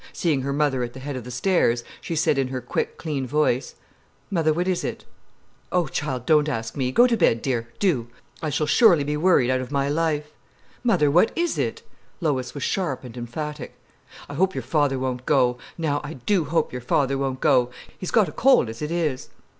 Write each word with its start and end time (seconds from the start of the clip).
Seeing 0.13 0.41
her 0.41 0.51
mother 0.51 0.81
at 0.81 0.93
the 0.93 0.99
head 0.99 1.15
of 1.15 1.25
the 1.25 1.29
stairs, 1.29 1.83
she 2.01 2.15
said 2.15 2.39
in 2.39 2.47
her 2.47 2.59
quick, 2.59 2.97
clean 2.97 3.27
voice: 3.27 3.75
"Mother, 4.31 4.51
what 4.51 4.67
it 4.67 4.83
it?" 4.83 5.05
"Oh, 5.71 5.85
child, 5.85 6.25
don't 6.25 6.49
ask 6.49 6.75
me! 6.75 6.91
Go 6.91 7.05
to 7.05 7.15
bed, 7.15 7.43
dear, 7.43 7.67
do! 7.77 8.07
I 8.41 8.49
shall 8.49 8.65
surely 8.65 9.03
be 9.03 9.15
worried 9.15 9.51
out 9.51 9.61
of 9.61 9.71
my 9.71 9.89
life." 9.89 10.31
"Mother, 10.83 11.11
what 11.11 11.31
is 11.37 11.59
it?" 11.59 11.83
Lois 12.19 12.55
was 12.55 12.63
sharp 12.63 13.03
and 13.03 13.15
emphatic. 13.15 13.75
"I 14.27 14.33
hope 14.33 14.55
your 14.55 14.63
father 14.63 14.97
won't 14.97 15.27
go. 15.27 15.59
Now 15.77 16.01
I 16.03 16.13
do 16.13 16.45
hope 16.45 16.71
your 16.71 16.81
father 16.81 17.15
won't 17.15 17.39
go. 17.39 17.69
He's 17.95 18.09
got 18.09 18.27
a 18.27 18.31
cold 18.31 18.69
as 18.69 18.81
it 18.81 18.89
is." 18.89 19.29